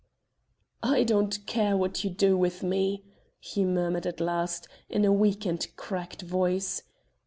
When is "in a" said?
4.89-5.13